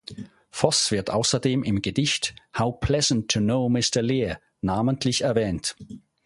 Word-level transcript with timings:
Foss 0.49 0.89
wird 0.89 1.11
außerdem 1.11 1.61
im 1.61 1.83
Gedicht 1.83 2.33
"How 2.57 2.79
Pleasant 2.79 3.29
to 3.29 3.39
Know 3.39 3.69
Mr 3.69 4.01
Lear" 4.01 4.39
namentlich 4.61 5.21
erwähnt. 5.21 5.75